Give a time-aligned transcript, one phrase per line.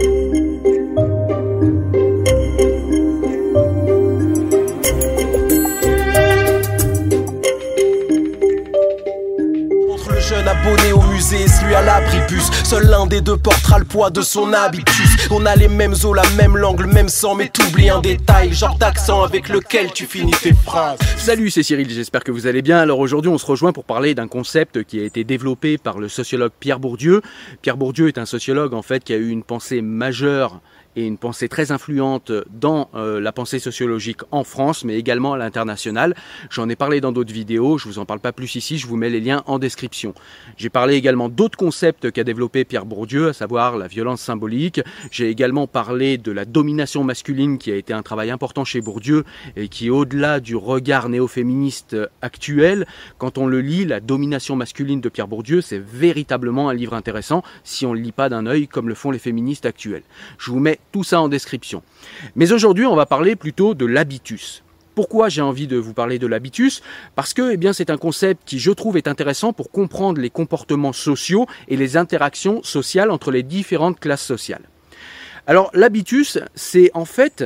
[0.00, 0.77] Thank you.
[11.32, 15.44] Et celui à l'abribus Seul l'un des deux portera le poids de son habitus On
[15.46, 18.78] a les mêmes os, la même langue, le même sang Mais t'oublies un détail, genre
[18.78, 22.78] d'accent avec lequel tu finis tes phrases Salut, c'est Cyril, j'espère que vous allez bien.
[22.78, 26.08] Alors aujourd'hui, on se rejoint pour parler d'un concept qui a été développé par le
[26.08, 27.20] sociologue Pierre Bourdieu.
[27.60, 30.60] Pierre Bourdieu est un sociologue en fait qui a eu une pensée majeure
[30.98, 35.38] et une pensée très influente dans euh, la pensée sociologique en France, mais également à
[35.38, 36.16] l'international.
[36.50, 38.96] J'en ai parlé dans d'autres vidéos, je vous en parle pas plus ici, je vous
[38.96, 40.12] mets les liens en description.
[40.56, 44.80] J'ai parlé également d'autres concepts qu'a développé Pierre Bourdieu, à savoir la violence symbolique.
[45.12, 49.24] J'ai également parlé de la domination masculine qui a été un travail important chez Bourdieu
[49.54, 52.86] et qui, au-delà du regard néo-féministe actuel,
[53.18, 57.44] quand on le lit, la domination masculine de Pierre Bourdieu, c'est véritablement un livre intéressant
[57.62, 60.02] si on ne le lit pas d'un œil comme le font les féministes actuels.
[60.38, 61.82] Je vous mets ça en description.
[62.36, 64.62] Mais aujourd'hui, on va parler plutôt de l'habitus.
[64.94, 66.82] Pourquoi j'ai envie de vous parler de l'habitus?
[67.14, 70.92] Parce que eh c'est un concept qui, je trouve, est intéressant pour comprendre les comportements
[70.92, 74.68] sociaux et les interactions sociales entre les différentes classes sociales.
[75.46, 77.44] Alors, l'habitus, c'est en fait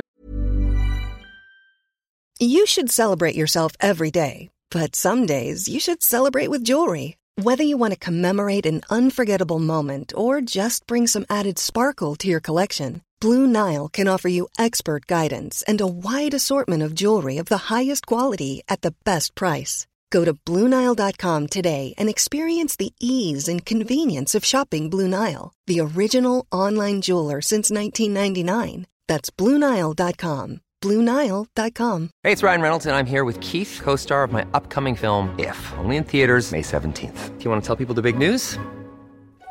[2.40, 7.16] You should celebrate yourself every day, but some days you should celebrate with jewelry.
[7.40, 12.28] Whether you want to commemorate an unforgettable moment or just bring some added sparkle to
[12.28, 17.38] your collection, Blue Nile can offer you expert guidance and a wide assortment of jewelry
[17.38, 19.86] of the highest quality at the best price.
[20.10, 25.78] Go to BlueNile.com today and experience the ease and convenience of shopping Blue Nile, the
[25.78, 28.88] original online jeweler since 1999.
[29.06, 30.60] That's BlueNile.com.
[30.82, 32.10] BlueNile.com.
[32.24, 35.32] Hey, it's Ryan Reynolds, and I'm here with Keith, co star of my upcoming film,
[35.38, 37.38] If, only in theaters, May 17th.
[37.38, 38.58] Do you want to tell people the big news?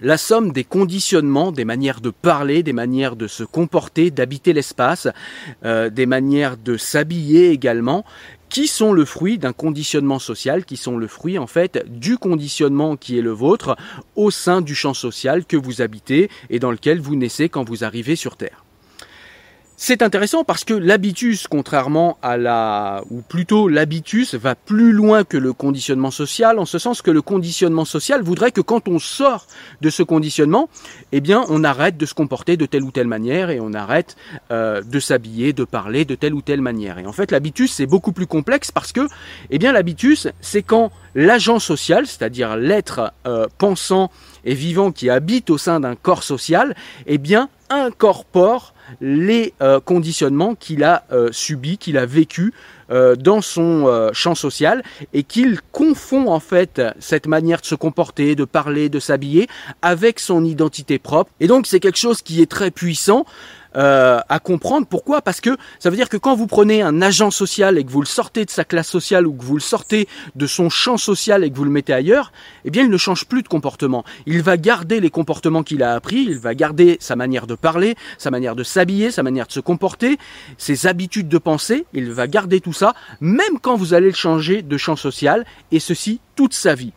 [0.00, 5.08] La somme des conditionnements, des manières de parler, des manières de se comporter, d'habiter l'espace,
[5.64, 8.04] euh, des manières de s'habiller également,
[8.48, 12.96] qui sont le fruit d'un conditionnement social, qui sont le fruit en fait du conditionnement
[12.96, 13.76] qui est le vôtre
[14.14, 17.84] au sein du champ social que vous habitez et dans lequel vous naissez quand vous
[17.84, 18.63] arrivez sur Terre.
[19.76, 25.36] C'est intéressant parce que l'habitus, contrairement à la, ou plutôt l'habitus, va plus loin que
[25.36, 29.48] le conditionnement social, en ce sens que le conditionnement social voudrait que quand on sort
[29.80, 30.68] de ce conditionnement,
[31.10, 34.16] eh bien, on arrête de se comporter de telle ou telle manière et on arrête
[34.52, 37.00] euh, de s'habiller, de parler de telle ou telle manière.
[37.00, 39.08] Et en fait, l'habitus c'est beaucoup plus complexe parce que,
[39.50, 44.12] eh bien, l'habitus c'est quand l'agent social, c'est-à-dire l'être euh, pensant
[44.44, 50.54] et vivant qui habite au sein d'un corps social, eh bien, incorpore les euh, conditionnements
[50.54, 52.52] qu'il a euh, subis, qu'il a vécu
[52.90, 54.82] euh, dans son champ social
[55.12, 59.48] et qu'il confond en fait cette manière de se comporter, de parler, de s'habiller
[59.82, 61.30] avec son identité propre.
[61.40, 63.24] Et donc c'est quelque chose qui est très puissant.
[63.76, 64.86] Euh, à comprendre.
[64.86, 65.22] Pourquoi?
[65.22, 68.00] Parce que ça veut dire que quand vous prenez un agent social et que vous
[68.00, 71.44] le sortez de sa classe sociale ou que vous le sortez de son champ social
[71.44, 72.32] et que vous le mettez ailleurs,
[72.64, 74.04] eh bien il ne change plus de comportement.
[74.26, 77.96] Il va garder les comportements qu'il a appris, il va garder sa manière de parler,
[78.18, 80.18] sa manière de s'habiller, sa manière de se comporter,
[80.58, 84.62] ses habitudes de penser, il va garder tout ça, même quand vous allez le changer
[84.62, 86.92] de champ social, et ceci toute sa vie.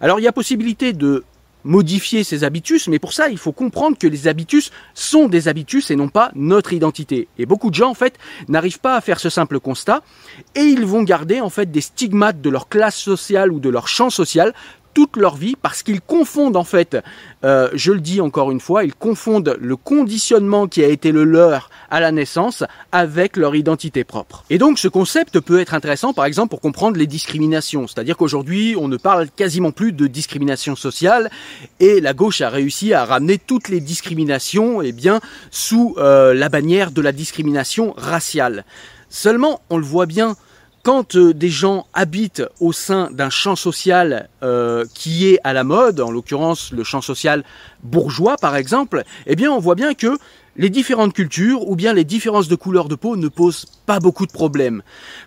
[0.00, 1.24] Alors il y a possibilité de
[1.68, 5.90] modifier ses habitus, mais pour ça, il faut comprendre que les habitus sont des habitus
[5.90, 7.28] et non pas notre identité.
[7.38, 8.18] Et beaucoup de gens, en fait,
[8.48, 10.02] n'arrivent pas à faire ce simple constat
[10.54, 13.86] et ils vont garder, en fait, des stigmates de leur classe sociale ou de leur
[13.86, 14.54] champ social
[14.94, 16.96] toute leur vie parce qu'ils confondent en fait,
[17.44, 21.24] euh, je le dis encore une fois, ils confondent le conditionnement qui a été le
[21.24, 24.44] leur à la naissance avec leur identité propre.
[24.50, 27.86] Et donc ce concept peut être intéressant par exemple pour comprendre les discriminations.
[27.86, 31.30] C'est-à-dire qu'aujourd'hui on ne parle quasiment plus de discrimination sociale
[31.80, 34.94] et la gauche a réussi à ramener toutes les discriminations eh
[35.50, 38.64] sous euh, la bannière de la discrimination raciale.
[39.08, 40.36] Seulement on le voit bien
[40.88, 45.62] quand euh, des gens habitent au sein d'un champ social euh, qui est à la
[45.62, 47.44] mode, en l'occurrence le champ social
[47.82, 50.16] bourgeois par exemple, eh bien on voit bien que
[50.56, 54.24] les différentes cultures ou bien les différences de couleur de peau ne posent pas beaucoup
[54.24, 54.82] de problèmes.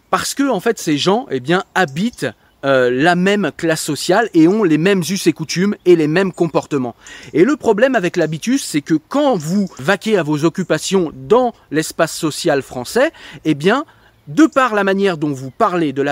[0.10, 1.40] Parce que en fait ces gens eh
[1.75, 2.25] habitent
[2.66, 6.34] euh, la même classe sociale et ont les mêmes us et coutumes et les mêmes
[6.34, 6.96] comportements.
[7.34, 12.16] Et le problème avec l'habitus, c'est que quand vous vaquez à vos occupations dans l'espace
[12.16, 13.12] social français,
[13.46, 13.86] eh bien,
[14.33, 16.04] de par la manière dont vous parlez, de,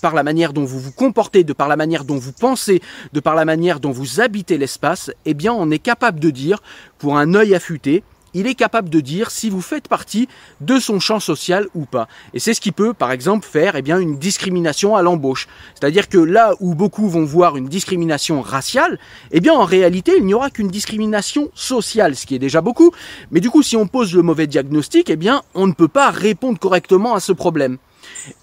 [0.00, 2.80] par la manière dont vous vous comportez, de par la manière dont vous pensez,
[3.12, 6.62] de par la manière dont vous habitez l'espace, eh bien on est capable de dire,
[6.98, 8.02] pour un œil affûté,
[8.34, 10.28] il est capable de dire si vous faites partie
[10.60, 12.08] de son champ social ou pas.
[12.34, 15.48] Et c'est ce qui peut, par exemple, faire eh bien, une discrimination à l'embauche.
[15.74, 18.98] C'est-à-dire que là où beaucoup vont voir une discrimination raciale,
[19.30, 22.92] eh bien, en réalité, il n'y aura qu'une discrimination sociale, ce qui est déjà beaucoup.
[23.30, 26.10] Mais du coup, si on pose le mauvais diagnostic, eh bien, on ne peut pas
[26.10, 27.78] répondre correctement à ce problème.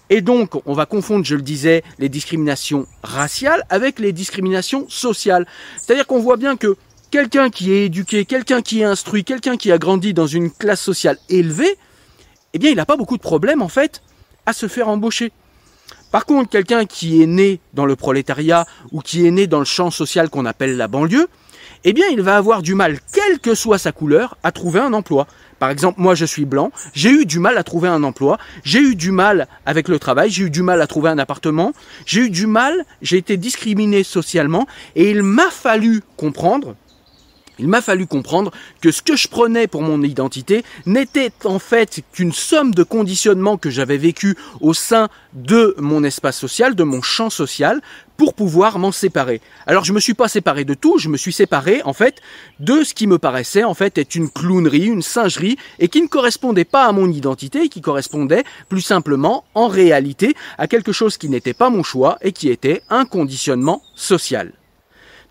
[0.08, 5.46] Et donc, on va confondre, je le disais, les discriminations raciales avec les discriminations sociales.
[5.78, 6.76] C'est-à-dire qu'on voit bien que
[7.10, 10.80] quelqu'un qui est éduqué, quelqu'un qui est instruit, quelqu'un qui a grandi dans une classe
[10.80, 11.76] sociale élevée,
[12.54, 14.02] eh bien, il n'a pas beaucoup de problèmes, en fait,
[14.46, 15.32] à se faire embaucher.
[16.10, 19.64] Par contre, quelqu'un qui est né dans le prolétariat ou qui est né dans le
[19.64, 21.28] champ social qu'on appelle la banlieue,
[21.84, 24.92] eh bien, il va avoir du mal, quelle que soit sa couleur, à trouver un
[24.92, 25.26] emploi.
[25.58, 28.80] Par exemple, moi je suis blanc, j'ai eu du mal à trouver un emploi, j'ai
[28.80, 31.72] eu du mal avec le travail, j'ai eu du mal à trouver un appartement,
[32.06, 34.66] j'ai eu du mal, j'ai été discriminé socialement,
[34.96, 36.76] et il m'a fallu comprendre
[37.60, 42.00] il m'a fallu comprendre que ce que je prenais pour mon identité n'était en fait
[42.12, 47.02] qu'une somme de conditionnements que j'avais vécu au sein de mon espace social, de mon
[47.02, 47.82] champ social,
[48.16, 49.42] pour pouvoir m'en séparer.
[49.66, 52.20] Alors je me suis pas séparé de tout, je me suis séparé en fait
[52.60, 56.08] de ce qui me paraissait en fait être une clownerie, une singerie et qui ne
[56.08, 61.28] correspondait pas à mon identité, qui correspondait plus simplement en réalité à quelque chose qui
[61.28, 64.52] n'était pas mon choix et qui était un conditionnement social.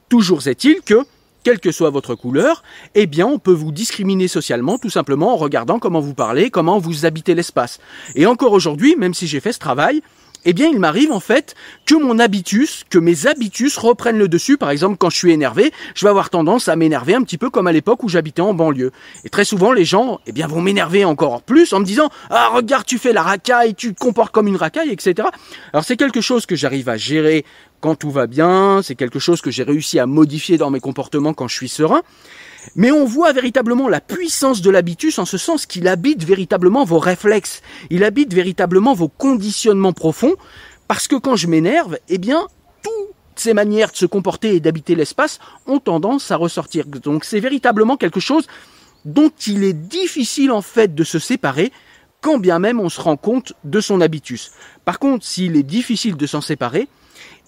[0.09, 1.05] Toujours est-il que
[1.43, 2.63] quelle que soit votre couleur,
[2.95, 6.79] eh bien on peut vous discriminer socialement tout simplement en regardant comment vous parlez, comment
[6.79, 7.79] vous habitez l'espace.
[8.15, 10.01] Et encore aujourd'hui, même si j'ai fait ce travail,
[10.45, 11.55] eh bien, il m'arrive en fait
[11.85, 14.57] que mon habitus, que mes habitus reprennent le dessus.
[14.57, 17.49] Par exemple, quand je suis énervé, je vais avoir tendance à m'énerver un petit peu
[17.49, 18.91] comme à l'époque où j'habitais en banlieue.
[19.25, 22.49] Et très souvent, les gens, eh bien, vont m'énerver encore plus en me disant Ah,
[22.53, 25.27] regarde, tu fais la racaille, tu te comportes comme une racaille, etc.
[25.73, 27.45] Alors, c'est quelque chose que j'arrive à gérer
[27.81, 28.81] quand tout va bien.
[28.81, 32.01] C'est quelque chose que j'ai réussi à modifier dans mes comportements quand je suis serein.
[32.75, 36.99] Mais on voit véritablement la puissance de l'habitus en ce sens qu'il habite véritablement vos
[36.99, 40.35] réflexes, il habite véritablement vos conditionnements profonds,
[40.87, 42.47] parce que quand je m'énerve, eh bien,
[42.83, 46.85] toutes ces manières de se comporter et d'habiter l'espace ont tendance à ressortir.
[46.85, 48.47] Donc c'est véritablement quelque chose
[49.05, 51.71] dont il est difficile en fait de se séparer,
[52.21, 54.51] quand bien même on se rend compte de son habitus.
[54.83, 56.87] Par contre, s'il est difficile de s'en séparer,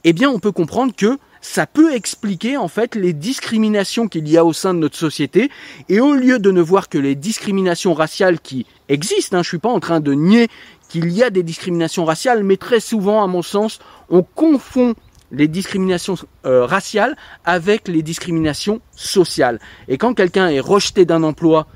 [0.03, 4.37] eh bien on peut comprendre que ça peut expliquer en fait les discriminations qu'il y
[4.37, 5.49] a au sein de notre société.
[5.89, 9.57] Et au lieu de ne voir que les discriminations raciales qui existent, hein, je suis
[9.57, 10.47] pas en train de nier
[10.87, 13.79] qu'il y a des discriminations raciales, mais très souvent, à mon sens,
[14.09, 14.93] on confond
[15.31, 19.59] les discriminations euh, raciales avec les discriminations sociales.
[19.87, 21.67] Et quand quelqu'un est rejeté d'un emploi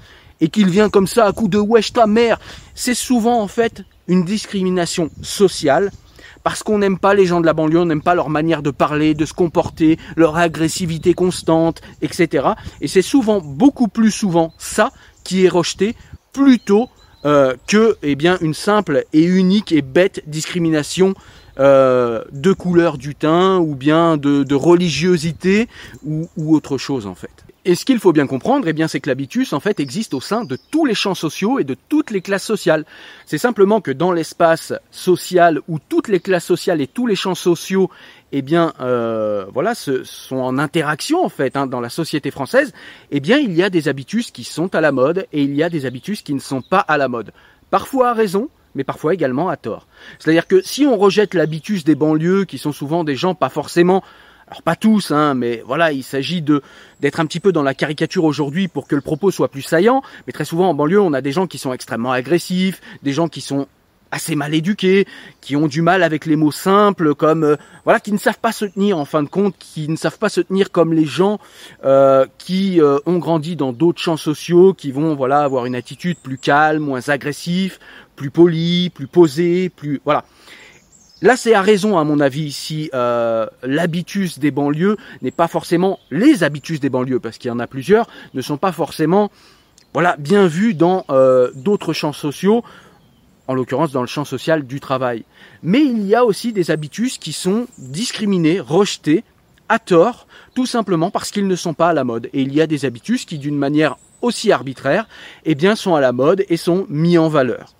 [0.41, 2.39] et qu'il vient comme ça à coup de wesh ta mère,
[2.75, 5.91] c'est souvent en fait une discrimination sociale
[6.45, 8.69] parce qu'on n'aime pas les gens de la banlieue, on n'aime pas leur manière de
[8.69, 12.49] parler, de se comporter, leur agressivité constante, etc.
[12.81, 14.91] Et c'est souvent, beaucoup plus souvent, ça
[15.23, 15.95] qui est rejeté
[16.33, 16.87] plutôt
[17.25, 21.15] euh, que eh bien, une simple et unique et bête discrimination
[21.59, 25.67] euh, de couleur du teint ou bien de, religiosité
[26.05, 27.44] ou, ou, autre chose en fait.
[27.67, 30.22] Et ce qu'il faut bien comprendre, eh bien, c'est que l'habitus, en fait, existe au
[30.22, 32.86] sein de tous les champs sociaux et de toutes les classes sociales.
[33.25, 37.34] C'est simplement que dans l'espace social où toutes les classes sociales et tous les champs
[37.34, 37.89] sociaux,
[38.31, 42.72] eh bien, euh, voilà, sont en interaction en fait hein, dans la société française.
[43.10, 45.63] Eh bien, il y a des habitus qui sont à la mode et il y
[45.63, 47.31] a des habitus qui ne sont pas à la mode.
[47.72, 49.88] Parfois à raison, mais parfois également à tort.
[50.19, 54.03] C'est-à-dire que si on rejette l'habitus des banlieues, qui sont souvent des gens pas forcément
[54.47, 56.61] alors pas tous, hein, mais voilà, il s'agit de
[56.99, 60.03] d'être un petit peu dans la caricature aujourd'hui pour que le propos soit plus saillant.
[60.27, 63.27] Mais très souvent en banlieue, on a des gens qui sont extrêmement agressifs, des gens
[63.27, 63.67] qui sont
[64.11, 65.07] assez mal éduqués,
[65.41, 68.51] qui ont du mal avec les mots simples, comme euh, voilà, qui ne savent pas
[68.51, 71.39] se tenir en fin de compte, qui ne savent pas se tenir comme les gens
[71.83, 76.17] euh, qui euh, ont grandi dans d'autres champs sociaux, qui vont voilà avoir une attitude
[76.21, 77.79] plus calme, moins agressif,
[78.15, 80.23] plus poli, plus posé, plus voilà.
[81.22, 86.00] Là, c'est à raison, à mon avis, ici, euh, l'habitus des banlieues n'est pas forcément
[86.12, 89.31] les habitus des banlieues, parce qu'il y en a plusieurs, ne sont pas forcément,
[89.93, 92.63] voilà, bien vus dans euh, d'autres champs sociaux,
[93.48, 95.24] en l'occurrence dans le champ social du travail.
[95.63, 99.24] Mais il y a aussi des habitus qui sont discriminés, rejetés,
[99.69, 102.29] à tort, tout simplement parce qu'ils ne sont pas à la mode.
[102.34, 105.07] Et il y a des habitus qui, d'une manière aussi arbitraire,
[105.45, 107.74] eh bien, sont à la mode et sont mis en valeur.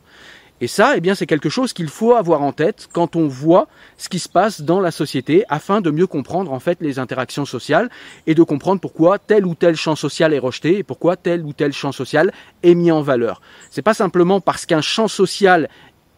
[0.62, 3.68] Et ça, eh bien, c'est quelque chose qu'il faut avoir en tête quand on voit
[3.98, 7.46] ce qui se passe dans la société afin de mieux comprendre, en fait, les interactions
[7.46, 7.90] sociales
[8.26, 11.52] et de comprendre pourquoi tel ou tel champ social est rejeté et pourquoi tel ou
[11.52, 12.32] tel champ social
[12.64, 13.42] est mis en valeur.
[13.70, 15.68] C'est pas simplement parce qu'un champ social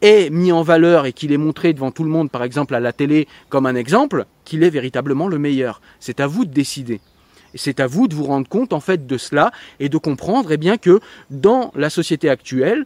[0.01, 2.79] est mis en valeur et qu'il est montré devant tout le monde, par exemple à
[2.79, 5.81] la télé, comme un exemple, qu'il est véritablement le meilleur.
[5.99, 7.01] C'est à vous de décider.
[7.55, 10.57] C'est à vous de vous rendre compte en fait de cela et de comprendre eh
[10.57, 10.99] bien que
[11.31, 12.85] dans la société actuelle,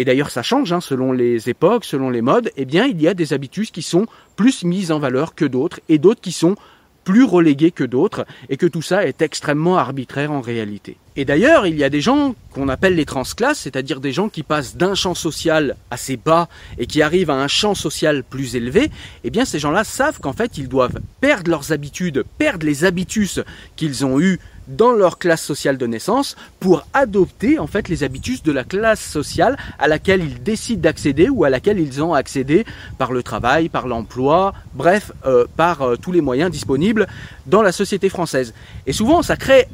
[0.00, 3.06] et d'ailleurs ça change hein, selon les époques, selon les modes, eh bien il y
[3.06, 6.56] a des habitus qui sont plus mises en valeur que d'autres et d'autres qui sont
[7.04, 10.96] plus relégués que d'autres et que tout ça est extrêmement arbitraire en réalité.
[11.16, 14.42] Et d'ailleurs, il y a des gens qu'on appelle les transclasses, c'est-à-dire des gens qui
[14.42, 18.90] passent d'un champ social assez bas et qui arrivent à un champ social plus élevé,
[19.24, 23.40] eh bien ces gens-là savent qu'en fait ils doivent perdre leurs habitudes, perdre les habitus
[23.76, 24.40] qu'ils ont eus
[24.70, 29.00] dans leur classe sociale de naissance pour adopter en fait les habitus de la classe
[29.00, 32.64] sociale à laquelle ils décident d'accéder ou à laquelle ils ont accédé
[32.98, 37.06] par le travail, par l'emploi, bref, euh, par euh, tous les moyens disponibles
[37.46, 38.54] dans la société française.
[38.86, 39.66] Et souvent, ça crée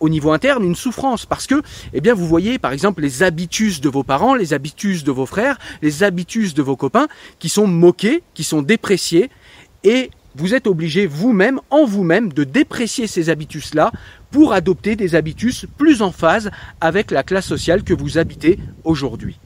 [0.00, 3.80] au niveau interne une souffrance parce que, eh bien, vous voyez par exemple les habitus
[3.80, 7.08] de vos parents, les habitus de vos frères, les habitus de vos copains
[7.38, 9.30] qui sont moqués, qui sont dépréciés
[9.82, 13.92] et vous êtes obligé vous-même, en vous-même, de déprécier ces habitus-là
[14.30, 16.50] pour adopter des habitus plus en phase
[16.80, 19.38] avec la classe sociale que vous habitez aujourd'hui.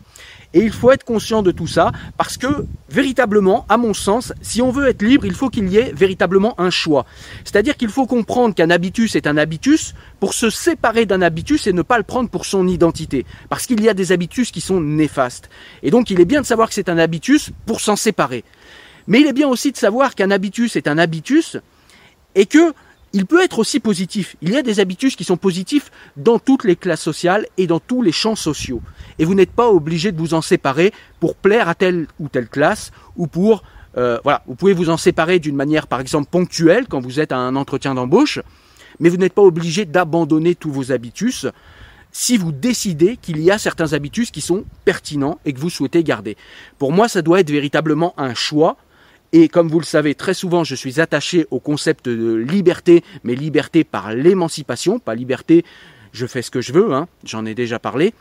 [0.54, 2.46] Et il faut être conscient de tout ça parce que
[2.88, 6.58] véritablement, à mon sens, si on veut être libre, il faut qu'il y ait véritablement
[6.58, 7.04] un choix.
[7.44, 11.74] C'est-à-dire qu'il faut comprendre qu'un habitus est un habitus pour se séparer d'un habitus et
[11.74, 13.26] ne pas le prendre pour son identité.
[13.50, 15.50] Parce qu'il y a des habitus qui sont néfastes.
[15.82, 18.42] Et donc il est bien de savoir que c'est un habitus pour s'en séparer.
[19.08, 21.56] Mais il est bien aussi de savoir qu'un habitus est un habitus
[22.34, 22.74] et que
[23.14, 24.36] il peut être aussi positif.
[24.42, 27.80] Il y a des habitus qui sont positifs dans toutes les classes sociales et dans
[27.80, 28.82] tous les champs sociaux.
[29.18, 32.48] Et vous n'êtes pas obligé de vous en séparer pour plaire à telle ou telle
[32.48, 33.62] classe ou pour...
[33.96, 37.32] Euh, voilà, vous pouvez vous en séparer d'une manière par exemple ponctuelle quand vous êtes
[37.32, 38.40] à un entretien d'embauche,
[39.00, 41.46] mais vous n'êtes pas obligé d'abandonner tous vos habitus
[42.12, 46.04] si vous décidez qu'il y a certains habitus qui sont pertinents et que vous souhaitez
[46.04, 46.36] garder.
[46.78, 48.76] Pour moi, ça doit être véritablement un choix
[49.32, 53.34] et comme vous le savez, très souvent, je suis attaché au concept de liberté, mais
[53.34, 55.64] liberté par l'émancipation, pas liberté,
[56.12, 58.14] je fais ce que je veux, hein, j'en ai déjà parlé.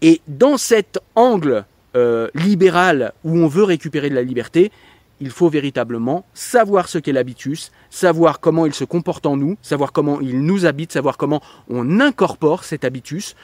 [0.00, 1.64] Et dans cet angle
[1.96, 4.72] euh, libéral où on veut récupérer de la liberté,
[5.20, 9.92] il faut véritablement savoir ce qu'est l'habitus, savoir comment il se comporte en nous, savoir
[9.92, 13.36] comment il nous habite, savoir comment on incorpore cet habitus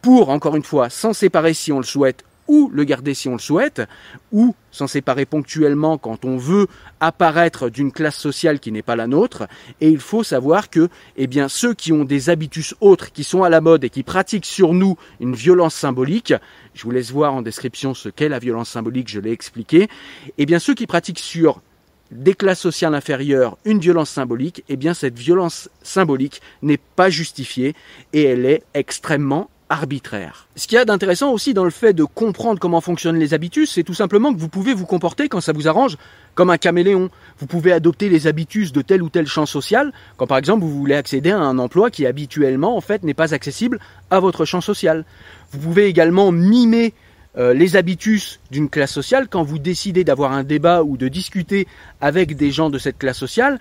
[0.00, 3.32] pour, encore une fois, s'en séparer si on le souhaite ou le garder si on
[3.32, 3.82] le souhaite,
[4.32, 6.66] ou s'en séparer ponctuellement quand on veut
[7.00, 9.46] apparaître d'une classe sociale qui n'est pas la nôtre.
[9.80, 13.42] Et il faut savoir que, eh bien, ceux qui ont des habitus autres, qui sont
[13.42, 16.34] à la mode et qui pratiquent sur nous une violence symbolique,
[16.74, 19.88] je vous laisse voir en description ce qu'est la violence symbolique, je l'ai expliqué,
[20.38, 21.60] eh bien, ceux qui pratiquent sur
[22.10, 27.74] des classes sociales inférieures une violence symbolique, eh bien cette violence symbolique n'est pas justifiée
[28.12, 30.46] et elle est extrêmement arbitraire.
[30.54, 33.72] Ce qu'il y a d'intéressant aussi dans le fait de comprendre comment fonctionnent les habitus,
[33.72, 35.96] c'est tout simplement que vous pouvez vous comporter quand ça vous arrange
[36.36, 37.10] comme un caméléon.
[37.38, 40.78] Vous pouvez adopter les habitus de tel ou tel champ social quand par exemple vous
[40.78, 44.60] voulez accéder à un emploi qui habituellement en fait n'est pas accessible à votre champ
[44.60, 45.04] social.
[45.50, 46.94] Vous pouvez également mimer
[47.36, 51.66] euh, les habitus d'une classe sociale quand vous décidez d'avoir un débat ou de discuter
[52.00, 53.58] avec des gens de cette classe sociale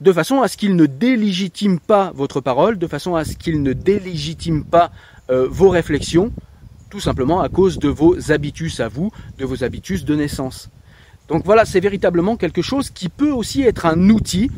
[0.00, 3.62] de façon à ce qu'il ne délégitime pas votre parole, de façon à ce qu'il
[3.62, 4.90] ne délégitime pas
[5.30, 6.32] euh, vos réflexions,
[6.90, 10.70] tout simplement à cause de vos habitus à vous, de vos habitus de naissance.
[11.28, 14.50] Donc voilà, c'est véritablement quelque chose qui peut aussi être un outil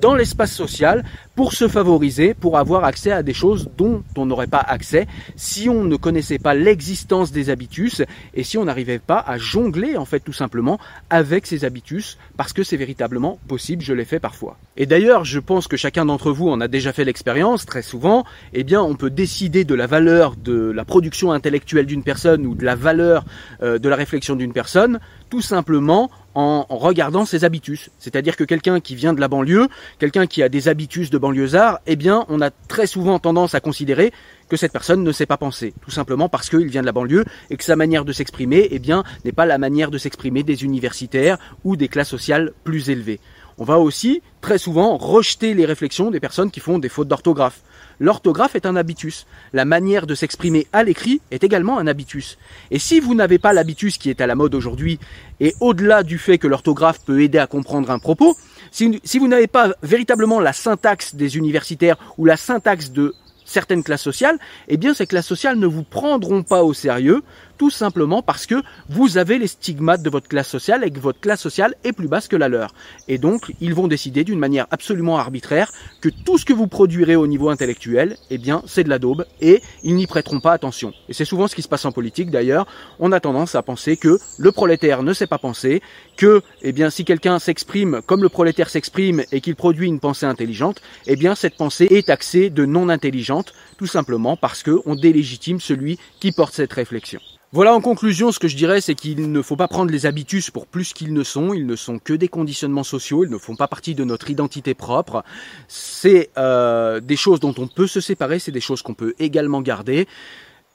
[0.00, 4.46] dans l'espace social pour se favoriser, pour avoir accès à des choses dont on n'aurait
[4.46, 8.02] pas accès si on ne connaissait pas l'existence des habitus
[8.34, 10.78] et si on n'arrivait pas à jongler en fait tout simplement
[11.10, 14.56] avec ces habitus parce que c'est véritablement possible, je l'ai fait parfois.
[14.76, 18.24] Et d'ailleurs, je pense que chacun d'entre vous en a déjà fait l'expérience très souvent,
[18.52, 22.54] eh bien on peut décider de la valeur de la production intellectuelle d'une personne ou
[22.54, 23.24] de la valeur
[23.62, 27.90] euh, de la réflexion d'une personne tout simplement en regardant ses habitus.
[27.98, 31.78] C'est-à-dire que quelqu'un qui vient de la banlieue, quelqu'un qui a des habitus de banlieusard,
[31.86, 34.12] eh bien, on a très souvent tendance à considérer
[34.48, 37.24] que cette personne ne sait pas penser, tout simplement parce qu'il vient de la banlieue
[37.48, 40.64] et que sa manière de s'exprimer, eh bien, n'est pas la manière de s'exprimer des
[40.64, 43.20] universitaires ou des classes sociales plus élevées.
[43.56, 47.60] On va aussi très souvent rejeter les réflexions des personnes qui font des fautes d'orthographe.
[48.00, 49.26] L'orthographe est un habitus.
[49.52, 52.38] La manière de s'exprimer à l'écrit est également un habitus.
[52.72, 54.98] Et si vous n'avez pas l'habitus qui est à la mode aujourd'hui,
[55.38, 58.36] et au-delà du fait que l'orthographe peut aider à comprendre un propos,
[58.72, 63.14] si, vous n'avez pas véritablement la syntaxe des universitaires ou la syntaxe de
[63.44, 64.38] certaines classes sociales,
[64.68, 67.22] eh bien ces classes sociales ne vous prendront pas au sérieux,
[67.58, 71.20] tout simplement parce que vous avez les stigmates de votre classe sociale et que votre
[71.20, 72.74] classe sociale est plus basse que la leur.
[73.08, 77.16] Et donc, ils vont décider d'une manière absolument arbitraire que tout ce que vous produirez
[77.16, 80.92] au niveau intellectuel, eh bien, c'est de la daube et ils n'y prêteront pas attention.
[81.08, 82.66] Et c'est souvent ce qui se passe en politique d'ailleurs.
[82.98, 85.82] On a tendance à penser que le prolétaire ne sait pas penser,
[86.16, 90.26] que, eh bien, si quelqu'un s'exprime comme le prolétaire s'exprime et qu'il produit une pensée
[90.26, 95.60] intelligente, eh bien, cette pensée est taxée de non intelligente, tout simplement parce qu'on délégitime
[95.60, 97.20] celui qui porte cette réflexion.
[97.54, 100.50] Voilà en conclusion ce que je dirais c'est qu'il ne faut pas prendre les habitus
[100.50, 103.56] pour plus qu'ils ne sont, ils ne sont que des conditionnements sociaux, ils ne font
[103.56, 105.22] pas partie de notre identité propre.
[105.68, 109.60] C'est euh, des choses dont on peut se séparer, c'est des choses qu'on peut également
[109.60, 110.08] garder.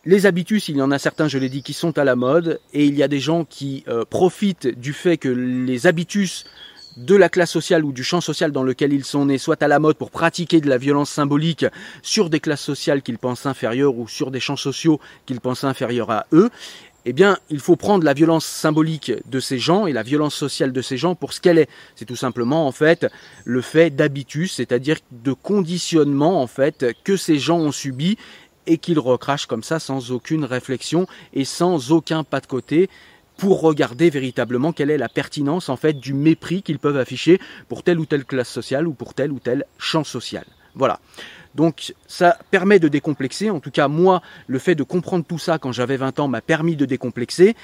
[0.05, 2.60] Les habitus, il y en a certains, je l'ai dit, qui sont à la mode,
[2.74, 6.45] et il y a des gens qui euh, profitent du fait que les habitus
[6.97, 9.67] de la classe sociale ou du champ social dans lequel ils sont nés, soit à
[9.67, 11.65] la mode pour pratiquer de la violence symbolique
[12.01, 16.10] sur des classes sociales qu'ils pensent inférieures ou sur des champs sociaux qu'ils pensent inférieurs
[16.10, 16.49] à eux,
[17.05, 20.73] eh bien, il faut prendre la violence symbolique de ces gens et la violence sociale
[20.73, 21.69] de ces gens pour ce qu'elle est.
[21.95, 23.07] C'est tout simplement, en fait,
[23.45, 28.17] le fait d'habitus, c'est-à-dire de conditionnement, en fait, que ces gens ont subi
[28.65, 32.89] et qu'ils recrachent comme ça sans aucune réflexion et sans aucun pas de côté
[33.38, 37.84] pour regarder véritablement quelle est la pertinence en fait du mépris qu'ils peuvent afficher pour
[37.84, 40.45] telle ou telle classe sociale ou pour tel ou tel champ social.
[40.76, 41.00] Voilà.
[41.56, 45.58] Donc ça permet de décomplexer, en tout cas moi, le fait de comprendre tout ça
[45.58, 47.56] quand j'avais 20 ans m'a permis de décomplexer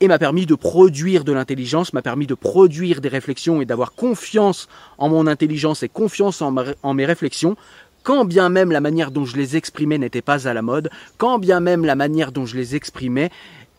[0.00, 3.92] et m'a permis de produire de l'intelligence, m'a permis de produire des réflexions et d'avoir
[3.92, 4.68] confiance
[4.98, 7.56] en mon intelligence et confiance en, en mes réflexions
[8.02, 11.38] quand bien même la manière dont je les exprimais n'était pas à la mode, quand
[11.38, 13.30] bien même la manière dont je les exprimais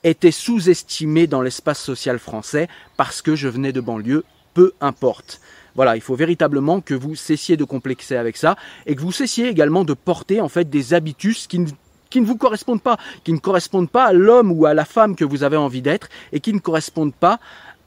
[0.04, 5.39] était sous-estimé dans l'espace social français parce que je venais de banlieue, peu importe.
[5.76, 9.48] Voilà, il faut véritablement que vous cessiez de complexer avec ça et que vous cessiez
[9.48, 11.68] également de porter en fait des habitus qui ne,
[12.10, 15.16] qui ne vous correspondent pas, qui ne correspondent pas à l'homme ou à la femme
[15.16, 17.39] que vous avez envie d'être et qui ne correspondent pas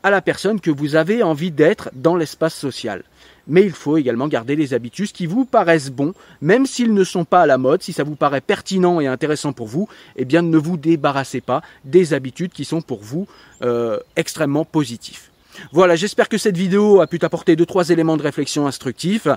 [0.03, 3.05] à la personne que vous avez envie d'être dans l'espace social
[3.47, 7.25] mais il faut également garder les habitus qui vous paraissent bons, même s'ils ne sont
[7.25, 10.43] pas à la mode, si ça vous paraît pertinent et intéressant pour vous, eh bien
[10.43, 13.27] ne vous débarrassez pas des habitudes qui sont pour vous
[13.63, 15.31] euh, extrêmement positifs.
[15.73, 19.29] Voilà, j'espère que cette vidéo a pu t'apporter deux trois éléments de réflexion instructifs.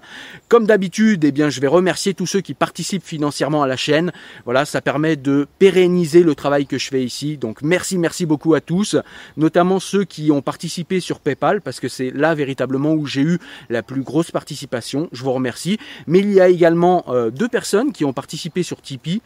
[0.47, 4.11] Comme d'habitude, eh bien je vais remercier tous ceux qui participent financièrement à la chaîne.
[4.45, 7.37] Voilà, ça permet de pérenniser le travail que je fais ici.
[7.37, 8.95] Donc merci, merci beaucoup à tous,
[9.37, 13.39] notamment ceux qui ont participé sur PayPal parce que c'est là véritablement où j'ai eu
[13.69, 15.09] la plus grosse participation.
[15.11, 15.79] Je vous remercie.
[16.07, 19.21] Mais il y a également euh, deux personnes qui ont participé sur Tipeee.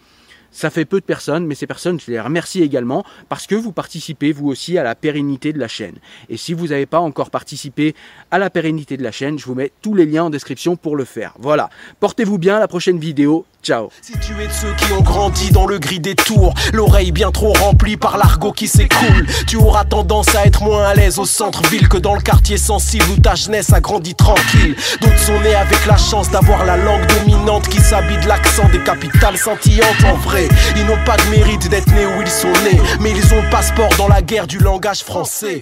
[0.54, 3.72] Ça fait peu de personnes, mais ces personnes, je les remercie également parce que vous
[3.72, 5.96] participez vous aussi à la pérennité de la chaîne.
[6.30, 7.96] Et si vous n'avez pas encore participé
[8.32, 10.96] à la pérennité de la chaîne, je vous mets tous les liens en description pour
[10.96, 11.34] le faire.
[11.39, 13.89] Voilà, portez-vous bien, la prochaine vidéo, Ciao.
[14.02, 17.32] Si tu es de ceux qui ont grandi dans le gris des tours, l'oreille bien
[17.32, 21.24] trop remplie par l'argot qui s'écoule, tu auras tendance à être moins à l'aise au
[21.24, 24.76] centre-ville que dans le quartier sensible où ta jeunesse a grandi tranquille.
[25.00, 27.53] D'autres sont nés avec la chance d'avoir la langue dominante
[27.93, 30.03] qui s'habille de l'accent des capitales scintillantes.
[30.06, 33.34] En vrai, ils n'ont pas de mérite d'être nés où ils sont nés, mais ils
[33.34, 35.62] ont passeport dans la guerre du langage français.